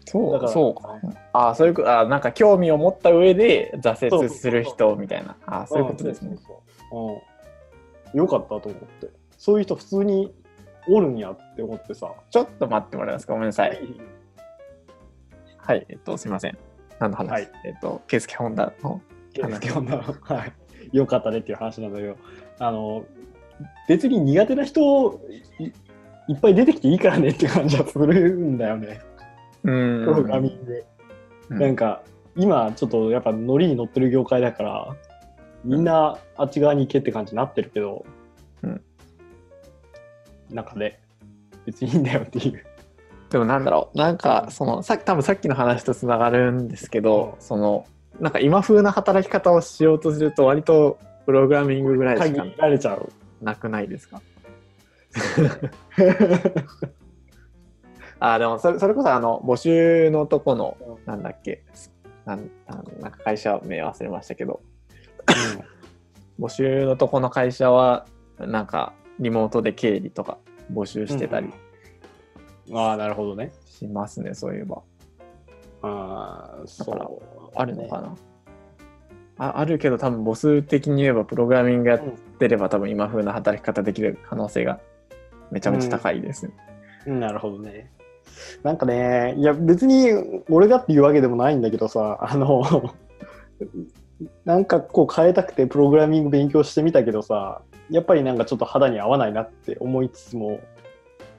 [0.04, 1.00] そう、だからそうか。
[1.32, 5.36] あそういうこと、あなんか興味を持った上で挫折する人みたいな。
[5.46, 6.36] あそういうことですね。
[6.36, 6.56] そうそう
[6.90, 7.12] そう
[8.14, 8.18] うん。
[8.18, 9.08] よかったと思って。
[9.38, 10.34] そういう人普通に
[10.88, 12.12] おるんやって思ってさ。
[12.30, 13.32] ちょっと待ってもらえますか？
[13.34, 13.78] ごめんなさい。
[15.58, 16.58] はい、えっと、すみません。
[16.98, 19.00] 何の話、はいえっと、ケースケホンダの。
[19.32, 20.52] ケースケホンダはい。
[20.96, 22.16] よかったねっていう話なんだけど、
[22.58, 23.04] あの、
[23.88, 25.20] 別に苦手な人
[25.58, 25.64] い
[26.28, 29.00] いっぱい出てきていいからねって感じはするんだよね。
[29.64, 30.84] うんプログラミング。
[31.50, 32.02] うんなんか、
[32.34, 34.96] 今ちょっとやっぱノリに乗ってる業界だから
[35.64, 38.12] みんなあっち側に行けって感じになってるけど、うん、
[40.52, 41.00] なんかね
[41.66, 42.64] 別にいいんだよっていう。
[43.30, 43.98] でもなんだろう。
[43.98, 47.42] なんかそのさ多分さっきの話とつながるんですけど、うん。
[47.42, 47.86] その
[48.20, 53.10] なんか今風な働き方をしようとすると割とプログラミングぐらいしか限られちゃう。
[53.40, 54.22] なくないですか？
[58.20, 61.64] あでもそれそれこそあの募集のとこのなんだっけ？
[62.24, 64.60] なんなんなんか会社名忘れましたけど。
[66.38, 68.06] 募集のとこの会社は
[68.38, 70.38] なんかリモートで経理とか
[70.72, 71.48] 募集してたり
[72.72, 73.52] ああ、なるほどね。
[73.66, 74.82] しますね、そういえば。
[75.82, 77.50] ああ、そう。
[77.54, 78.14] あるのかな、
[79.38, 82.00] ああるけど多分母数的に言えばプログラミングやっ
[82.38, 84.80] てれば多分今風な働き方できる可能性が
[85.50, 86.46] めちゃめちゃ高いです。
[87.06, 87.90] うんなるほどね。
[88.62, 90.08] なんかね、いや別に
[90.48, 92.62] 俺がっていうわけでもないんだけどさ、あの、
[94.44, 100.60] なんかこう変えたくてプログラミング勉強してみたけどさ、やっぱりなんかちょっと肌に合わないなって思いつつも、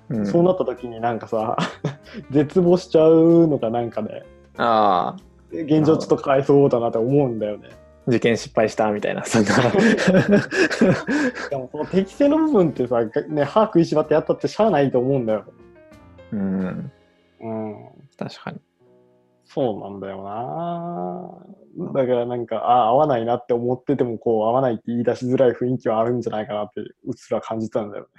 [0.09, 1.57] うんそうなった時になんかさ、
[2.29, 4.23] 絶望しちゃうのがなんかね、
[4.57, 7.69] ああ、現状ちょっとかわいそうだなって思うんだよね。
[8.05, 9.51] 受験失敗したみたいな、そんな。
[11.49, 15.45] でもその適正の部分ってさ、ね、歯食いしばってやったってしゃあないと思うんだよ。
[16.33, 16.91] うん、
[17.39, 17.75] うん。
[18.17, 18.59] 確かに。
[19.45, 21.93] そうなんだよな。
[21.93, 28.09] だからなんか、あ合わないなって思ってても、こう、合わないって言い出しづらい雰囲気はあるんじゃないかなって、うっすら感じたんだよね。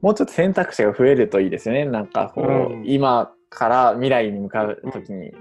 [0.00, 1.84] もうちょっと選択肢が増えるといいですよね。
[1.84, 5.32] なんかこう、うん今から未来に向かうときに、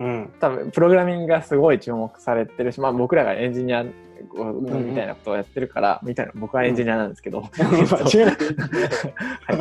[0.00, 0.32] うん。
[0.40, 6.32] 多分プログラミングがすごい注目されてるし、まあ、僕らがエンジニアんみたいなことをやってるから、みたいな。
[6.34, 7.40] 僕はエンジニアなんですけど。
[7.40, 7.46] は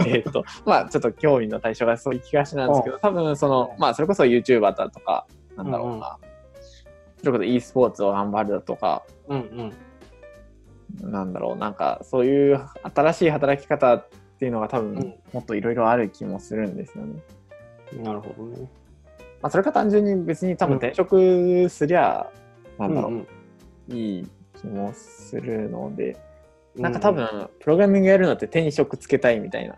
[0.05, 6.17] い、 えっと、まあ、ちょっと興味の対象がそういう気がしなんですけど、多分その、まあ、それこそ YouTuber だとか、なんだろうな、
[7.17, 9.73] それこそ e スポーツを頑張るだとか、うん
[11.01, 11.11] うん。
[11.11, 14.07] なんだろう、なんか、そういう新しい働き方っ
[14.39, 15.15] ていうのが多分、うん。
[15.33, 17.21] もっといろいろある気もするんですよね。
[18.03, 18.69] なるほどね。
[19.41, 22.29] まあ、それか単純に別に多分転職すりゃ、
[22.77, 23.27] なんだろう、うん。
[23.91, 24.27] いい
[24.61, 26.17] 気もするので、
[26.75, 29.75] うんなんか多分、プログラミングやるのって転職つけたいみたいな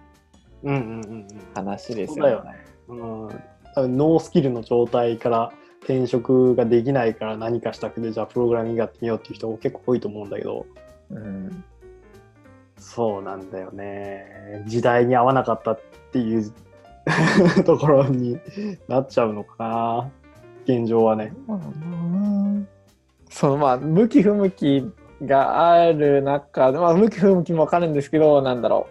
[0.64, 1.28] うんうんうんうん。
[1.56, 2.52] 話ですそうだよね。
[2.88, 3.42] よね。
[3.76, 3.98] うん。
[3.98, 5.52] ノースキルの状態から
[5.84, 10.66] 転職ができないから何かしたくて、じゃあプログラミングやってみようっていう人も結構多いと思うんだけど、
[11.10, 11.64] うん
[12.78, 14.64] そうなんだよね。
[14.66, 15.80] 時代に合わなかったっ
[16.12, 16.52] ていう
[17.64, 18.40] ところに
[18.88, 20.12] なっちゃうのかな。
[20.66, 21.32] 現状はね。
[23.32, 24.92] そのまあ向き不向き
[25.24, 28.88] がある中で、まあ、向き不向きも分かるんですけどなんだろ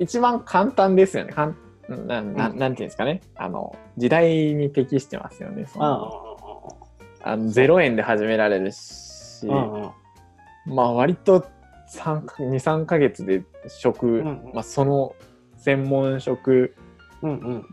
[0.00, 0.02] う。
[0.02, 1.32] 一番簡単ですよね。
[1.32, 1.56] かん
[1.88, 2.36] ななうん。
[2.36, 3.20] なんていうんですかね。
[3.36, 5.66] あの時代に適してますよね。
[5.66, 6.76] その
[7.22, 11.46] ああの0円で始められるし、まあ割と
[11.88, 14.16] 23か月で職、うん。
[14.16, 15.14] うんまあ、その
[15.56, 16.74] 専門職。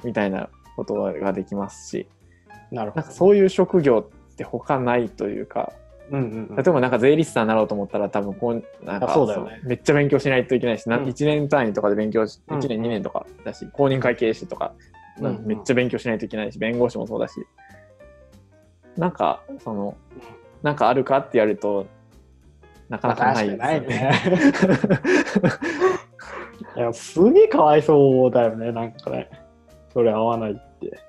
[0.04, 2.08] みたいなことができますし
[2.72, 3.02] なるほど。
[3.02, 5.74] なんかそういう職業って他ないというか。
[6.12, 6.56] うんうんうん。
[6.56, 9.62] 例えばなんか税理士さんになろうと思ったら多分こうなんかあそうだよね。
[9.64, 11.06] めっちゃ勉強しないといけないし、なうん。
[11.06, 14.74] 1年単位とかで勉強しうん1年2年とかだし公認会計士とか、
[15.46, 17.36] めっちゃ勉強しないといけないし弁護士もそうだし。
[18.98, 19.96] なんかその
[20.64, 21.88] なんかあるかってやると
[22.90, 24.12] なかなかないですね。
[26.76, 29.30] いや、すげえかわいそうだよね、なんかね。
[29.94, 31.00] それ合わないって。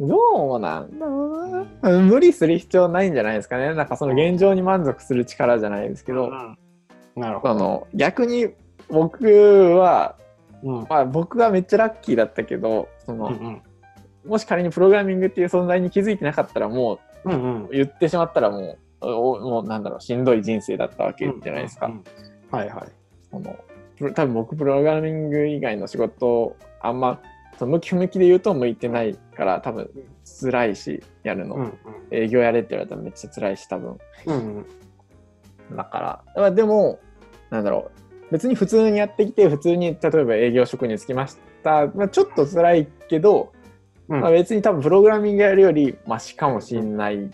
[0.00, 0.98] どうなん？
[0.98, 3.74] だろうな無理する必要ないんじゃないですかね。
[3.74, 6.30] なんかその現状に満足する力じゃないですけど、
[7.14, 7.86] なるほど。
[7.94, 8.48] 逆に
[8.88, 9.24] 僕
[9.76, 10.16] は
[10.62, 10.86] うん。
[10.88, 13.62] まあ、僕はめっちゃラッキーだったけどその、うんうん。
[14.24, 17.64] もし仮にプログラミングっていう存在に気づいてなかったらもうんうん。
[17.64, 21.86] う言ってしまったらもうおもうなんだろうしんどい人生だったわけじゃないですか。
[21.86, 22.04] うんうん
[22.50, 22.84] はいはい。
[23.30, 23.56] その
[24.14, 27.20] 多分僕プログラミング以外の仕事あんま
[27.58, 29.90] その向き不向きで言うと向いてないから多分
[30.40, 31.72] 辛いしやるの、うん
[32.12, 33.98] 営業やれって言われたらめっちゃ辛いし多分。
[34.26, 34.56] うん
[35.70, 35.76] うん。
[35.76, 37.00] だからまあでも
[37.50, 38.32] なんだろう。
[38.32, 43.52] 別に普通にやってきて普通に例えば営業職に就きました、まあ、ちょっと辛いけど、
[44.08, 44.20] うん。
[44.20, 47.30] まあ、別に多分プログラミングやるよりマシかもしんない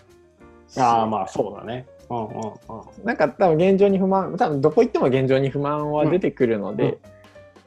[0.68, 1.87] し、ああまあそうだね。
[2.08, 3.04] うんうんうん。
[3.04, 6.98] なんか多分現状に不満多分どこ行っても現状に不満は出てくるので、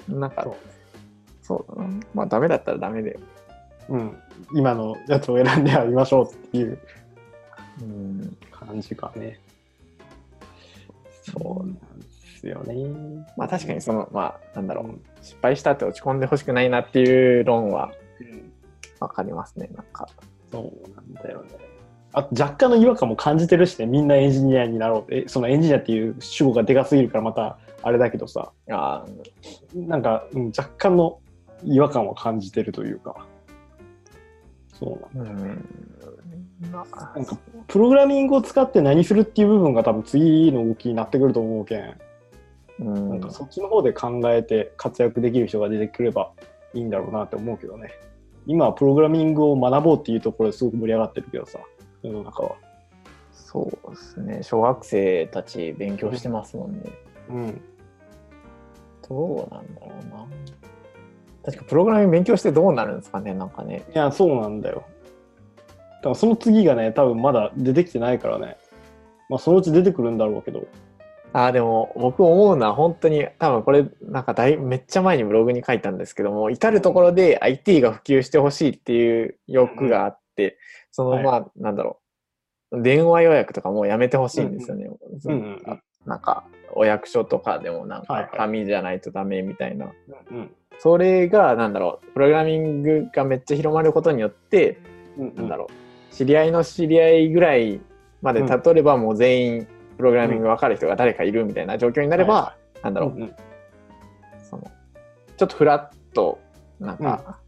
[0.08, 0.48] なんか
[1.48, 1.90] そうだな。
[2.14, 3.20] まあダメだったらダメだよ、
[3.90, 4.18] うん、
[4.54, 6.80] 今のやつを選んではいましょうっていう。
[7.82, 9.40] うん、感じかね。
[11.22, 11.68] そう。
[11.68, 11.80] なんで
[12.40, 12.76] すよね。
[13.38, 15.02] まあ確かにそのまあなんだろう、うん。
[15.22, 18.52] 失敗したって落ち込んでほしくないなっていう論はうん。
[19.00, 20.08] わかりますねなんか。
[20.52, 21.50] そうなんだよね。
[22.14, 25.02] あと若干の違和感も感じてるしね、みんなエンジニアになろう。
[25.02, 29.06] って、そのエンジニアっていう主語がでかすぎるからまたあれだけどさ、あ
[29.74, 31.20] なんか、うん、若干の
[31.66, 33.26] 違和感は感じてるというか。
[34.74, 36.72] そうなんーうん。
[36.72, 41.96] まあなんかプログラミングを使って何するっていう部分が多分次の動きになってくると思うけん、
[42.80, 46.32] うんなんかそっちの方で考えて活躍できる人が出てくれば
[46.74, 47.92] いいんだろうなって思うけどね。
[48.48, 51.60] 今はプログラミングを学ぼうっていうところですごく盛り上がってるけどさ、
[52.04, 52.56] 世の中は。
[53.32, 54.44] そうですね。
[54.44, 56.92] 小学生たち勉強してますもんね。
[57.30, 57.62] うん。
[59.08, 60.28] どうなんだろうな。
[61.46, 63.84] 確かプログラミング勉強してどうなるんですかね、なんかね。
[63.94, 64.84] いや、そうなんだよ。
[65.98, 68.58] だからその次がね、多分まだ出てきてないからね。
[69.30, 70.68] まあそのうち出てくるんだろうけど。
[71.34, 80.58] ああ、でも僕思うのは本当に多分これなんかだいめっちゃ前にブログに書いたんですけども、至るところで IT が普及してほしいっていう欲があって、
[80.92, 82.00] そのはいまあ、なんだろ
[82.72, 84.86] う、電話予約とかもうやめてほしいんですよね。
[85.26, 89.88] うんうんうんなんかお役所とかでもなんか紙じゃないとダメみたいな。
[90.32, 90.52] うん。
[90.78, 94.80] それがなんだろう、プログラミングがめっちゃ広まることによって、
[95.18, 97.80] うんなんだろう、知り合いの知り合いぐらい
[98.22, 103.36] までうん例えばもう全員プログラミング分かる人が誰かいるみたいな状況になれば、はなんだろう、うんうん。
[104.50, 104.64] その
[105.38, 106.40] ちょっとフラッと
[106.80, 107.40] なんか、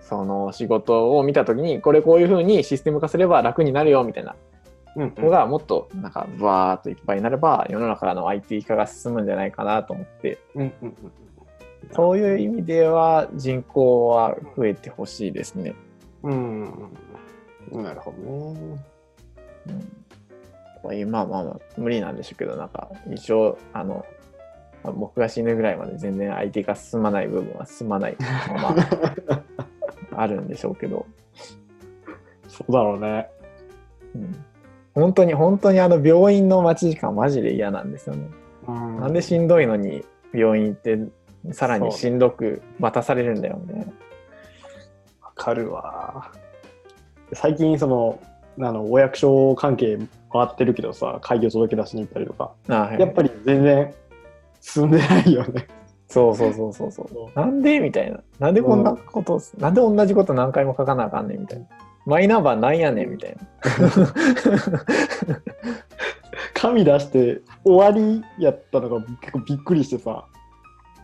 [0.00, 4.32] その仕事を見た時にこれこういうふうにシステム化すれば楽になるよみたいな。
[4.32, 4.53] うん
[4.96, 10.38] のがもっとなんかバーっといっぱいになれば世の中の IT 化が進むんじゃないかなと思って
[11.92, 15.74] そういう意味では人口は増えてほしいですね。
[16.22, 16.90] うん
[17.70, 17.82] うん。
[17.82, 18.84] なるほどね。
[19.66, 20.04] うん
[21.10, 24.04] まあまあまあ無理なんでしょうけどなんか一応あの
[24.82, 28.16] まあ僕が死ぬぐらいまで全然 IT 化進まない部分は進まない
[28.48, 28.76] まま
[30.12, 31.06] あるんでしょうけど、
[32.48, 33.30] そうだろうね。
[34.14, 34.44] うん
[34.94, 38.28] 本当に本当にあの病院の待ち時間マジで嫌なんですよね。
[38.66, 40.98] ななんでしんどいのに病院行って
[41.52, 43.86] さらにしんどく待たされるんだよみたいな。
[45.20, 46.30] わかるわ。
[47.32, 48.20] 最近、その、
[48.60, 49.98] あの、お役所関係
[50.32, 53.92] 回ってるけどさ、会議を届け出しに行ったりとか、あはいやっぱり全然
[54.60, 55.66] 進んでないよね。
[56.08, 57.08] そうそうそうそうそう。
[57.08, 58.20] そなんでみたいな。
[58.38, 61.66] なんでこんなこと、なんで同じこと何回も書かなあかんねんみたいな。
[62.06, 63.40] マイナンバーなんやねんみたいな。
[66.54, 70.26] 紙出して終わりやったのが結構びっくりしてさ、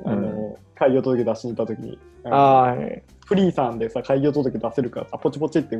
[0.04, 2.74] あの、開業届出しに行った時に、あ
[3.26, 5.76] フリーさんでさ、開業届出せるからさ、ポチポチって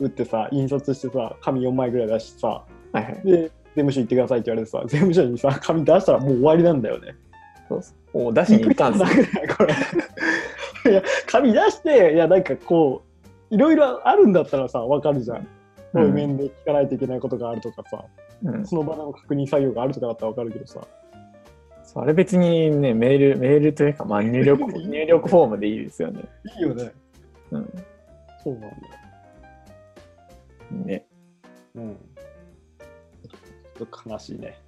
[0.00, 3.14] 打ってさ、印刷してさ、紙4枚ぐらい出してさ、はいはい。
[3.14, 7.14] で、税務署行ってくださいって言われてさ、税務署にさ、紙出したらもう終わりなんだよね。
[7.68, 8.28] そうそう。
[8.28, 9.22] お出しに行ったんですよ。
[10.92, 13.13] いや、紙出して、いや、なんかこう、
[13.50, 15.46] いろいろあるんだったらさ、わかるじゃん。
[15.94, 18.04] こういう面で聞かないといけないことがあるとかさ、
[18.42, 20.80] うん、その場の確認作業があるとかだったらわかるけどさ、
[21.84, 26.24] そうあれ別にね、メール、メールというか、まあ、入力、 入力フォームでいいですよね。
[26.56, 26.92] いいよね。
[27.52, 27.72] うん。
[28.42, 28.74] そうなんだよ。
[30.84, 31.06] ね。
[31.76, 31.96] うん。
[33.78, 34.58] ちょっと悲しいね。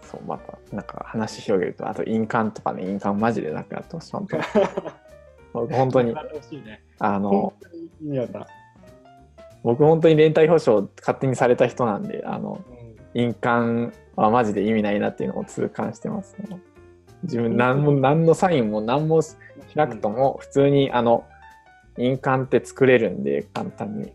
[0.00, 4.12] そう、また、なんか話広げると、あと印鑑とかね、印鑑マジでなくなってほしい。
[5.66, 6.14] 本当に。
[6.98, 7.52] あの。
[9.62, 12.62] 僕本当に連帯保証勝手にされた人なんで、あの、
[13.14, 16.60] 印鑑はマジで意味ないなっていうのを痛感してます、ね。
[17.24, 19.34] 自分何も何のサインも何もし
[19.74, 21.24] なくとも普通にあの
[21.98, 24.12] 印鑑って作れるんで簡単に。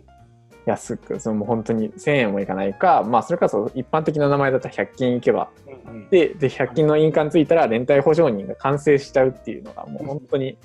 [0.66, 1.20] 安く。
[1.20, 5.50] そのもう本当に1000円もいかないかまあそれこそ一般的な名前だったら100均行けば。
[5.68, 6.10] うんうん。
[6.10, 10.58] でで100均の印鑑ついたら連帯保証人が完成しちゃうっていうのがもう本当に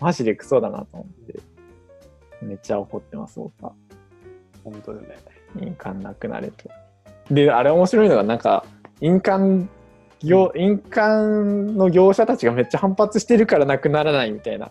[0.00, 1.40] マジでクソだなと思って
[2.42, 3.72] めっちゃ怒ってます僕は。
[4.64, 5.16] 本当だよね。
[5.60, 6.68] 印鑑なくなれと。
[7.30, 8.64] で、あれ面白いのが、なんか、
[9.00, 9.68] 印鑑
[10.20, 14.70] 業、印鑑の業者たちがめっちゃ反発してるからなくならないみたいな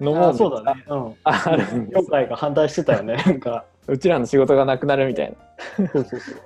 [0.00, 0.84] のも、あそうだね。
[0.88, 1.14] うん。
[1.24, 3.16] ああるんです業界が反対してたよね。
[3.26, 3.64] なんか。
[3.86, 5.36] うちらの仕事がなくなるみたい
[5.76, 5.86] な。
[5.88, 6.40] そうそうそう。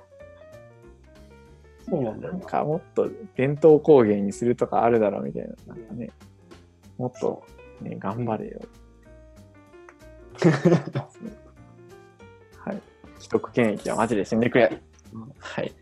[1.91, 2.47] そうなんだよなんな。
[2.47, 5.75] かもっと伝統工芸にするとかあるだろうみたいな。
[5.75, 6.11] なんかね、
[6.99, 7.45] もっと、
[7.81, 8.61] ね、頑張れよ。
[12.65, 12.83] はい。
[13.19, 14.81] 既得権益はマジで死んでくれ。
[15.39, 15.73] はい。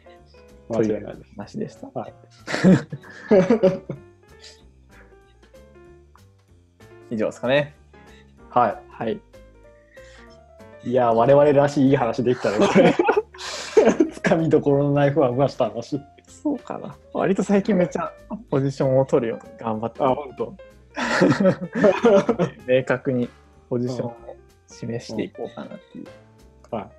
[0.69, 1.33] 間違いないです。
[1.37, 1.89] 話でした。
[1.99, 2.15] はい。
[7.11, 7.75] 以上ですかね。
[8.51, 9.21] ははい。
[10.85, 10.91] い。
[10.91, 12.95] いや、我々らしいいい話できたね、これ。
[14.13, 16.01] つかみどころのナイフはうました話。
[16.27, 16.97] そうかな。
[17.13, 18.13] 割と最近めっちゃ
[18.51, 20.57] ポジションを取るように頑張ってあ、本当。
[22.67, 23.29] 明確に
[23.69, 24.37] ポジションを
[24.67, 26.07] 示していこうかなっていう。
[26.71, 26.91] は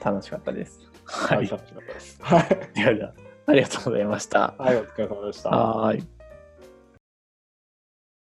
[0.00, 0.04] い。
[0.04, 0.80] 楽しかったです。
[1.04, 1.48] は、はいい。
[1.48, 2.18] 楽しかったです。
[2.22, 2.48] はい。
[2.74, 3.12] ではでは、
[3.46, 4.54] ありがとうございました。
[4.58, 5.50] はい、お疲れ様でした。
[5.50, 6.15] はい。